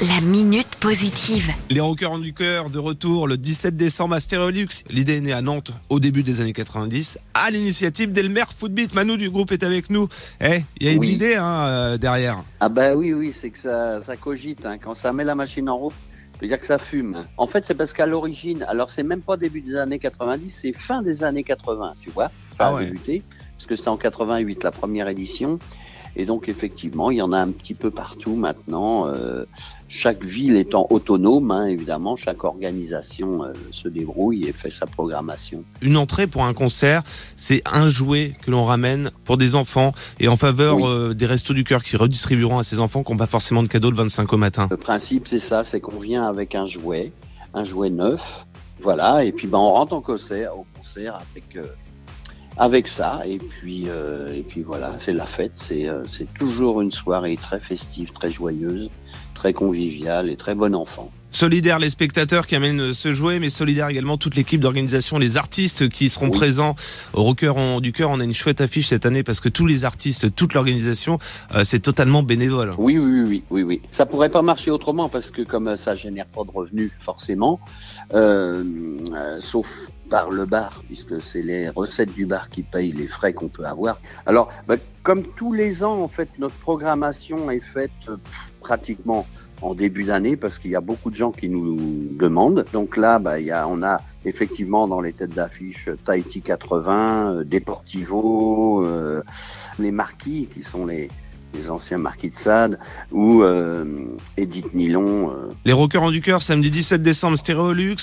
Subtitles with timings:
[0.00, 1.50] La minute positive.
[1.70, 4.68] Les rockers du cœur de retour le 17 décembre à Stéréolux.
[4.90, 8.94] L'idée est née à Nantes au début des années 90 à l'initiative d'Elmer Footbeat.
[8.94, 10.06] Manu du groupe est avec nous.
[10.40, 11.10] Eh, il y a une Oui.
[11.12, 12.42] idée hein, euh, derrière.
[12.60, 14.64] Ah bah oui, oui, c'est que ça, ça cogite.
[14.64, 14.78] hein.
[14.78, 15.94] Quand ça met la machine en route,
[16.34, 17.22] ça veut dire que ça fume.
[17.36, 20.72] En fait, c'est parce qu'à l'origine, alors c'est même pas début des années 90, c'est
[20.72, 22.30] fin des années 80, tu vois.
[22.56, 22.84] Ça Ah a ouais.
[22.84, 23.22] débuté,
[23.56, 25.58] parce que c'était en 88 la première édition.
[26.16, 29.06] Et donc effectivement, il y en a un petit peu partout maintenant.
[29.08, 29.44] euh,
[29.88, 35.64] chaque ville étant autonome, hein, évidemment, chaque organisation euh, se débrouille et fait sa programmation.
[35.80, 37.02] Une entrée pour un concert,
[37.36, 40.82] c'est un jouet que l'on ramène pour des enfants et en faveur Oui.
[40.86, 43.68] euh, des restos du cœur qui redistribueront à ces enfants qui n'ont pas forcément de
[43.68, 44.68] cadeau le 25 au matin.
[44.70, 47.12] Le principe, c'est ça, c'est qu'on vient avec un jouet,
[47.54, 48.20] un jouet neuf,
[48.82, 51.62] voilà, et puis ben on rentre en concert, au concert avec euh,
[52.58, 56.02] avec ça, et puis euh, et puis voilà, c'est la fête, c'est euh,
[56.38, 58.90] toujours une soirée très festive, très joyeuse,
[59.34, 61.10] très conviviale et très bon enfant.
[61.30, 65.88] Solidaire les spectateurs qui amènent ce jouet, mais solidaire également toute l'équipe d'organisation, les artistes
[65.90, 66.36] qui seront Oui.
[66.38, 66.74] présents
[67.12, 68.10] au Rocker du cœur.
[68.10, 71.18] On a une chouette affiche cette année parce que tous les artistes, toute l'organisation,
[71.54, 72.72] euh, c'est totalement bénévole.
[72.78, 73.82] Oui, oui, oui, oui, oui.
[73.92, 77.60] Ça pourrait pas marcher autrement parce que comme euh, ça génère pas de revenus forcément,
[78.14, 78.64] euh,
[79.14, 79.66] euh, sauf
[80.08, 83.66] par le bar, puisque c'est les recettes du bar qui payent les frais qu'on peut
[83.66, 84.00] avoir.
[84.24, 88.16] Alors, bah, comme tous les ans, en fait, notre programmation est faite euh,
[88.62, 89.26] pratiquement
[89.62, 91.76] en début d'année parce qu'il y a beaucoup de gens qui nous
[92.18, 92.64] demandent.
[92.72, 97.44] Donc là, bah, y a, on a effectivement dans les têtes d'affiche Tahiti 80, euh,
[97.44, 99.22] Deportivo, euh,
[99.78, 101.08] les marquis qui sont les,
[101.54, 102.78] les anciens marquis de Sade
[103.10, 103.84] ou euh,
[104.36, 105.30] Edith Nilon.
[105.30, 105.48] euh.
[105.64, 107.96] Les Rockers en du cœur, samedi 17 décembre, Stéréolux.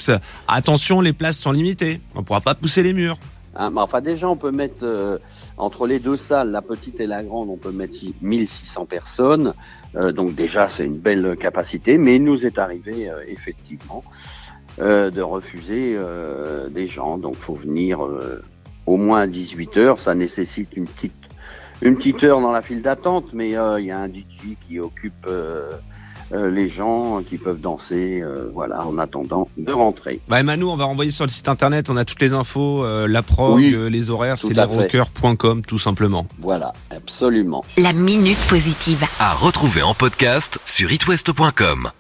[0.48, 2.02] Attention, les places sont limitées.
[2.16, 3.18] On pourra pas pousser les murs.
[3.56, 5.18] Hein, enfin, déjà, on peut mettre euh,
[5.58, 9.54] entre les deux salles, la petite et la grande, on peut mettre six- 1600 personnes.
[9.96, 11.98] Euh, donc déjà, c'est une belle capacité.
[11.98, 14.04] Mais il nous est arrivé euh, effectivement
[14.78, 15.98] de refuser
[16.70, 17.18] des gens.
[17.18, 18.02] Donc, faut venir
[18.86, 20.00] au moins à 18 heures.
[20.02, 21.14] Ça nécessite une petite
[21.82, 25.26] une petite heure dans la file d'attente, mais il y a un DJ qui occupe
[26.34, 30.20] euh, les gens qui peuvent danser, euh, voilà, en attendant de rentrer.
[30.28, 31.90] Bah, Manu, on va renvoyer sur le site internet.
[31.90, 35.80] On a toutes les infos, euh, la prog, Oui, euh, les horaires, c'est lesrockers.com tout
[35.80, 36.28] simplement.
[36.40, 37.64] Voilà, absolument.
[37.78, 39.04] La minute positive.
[39.20, 41.92] À retrouver en podcast sur itwest.com.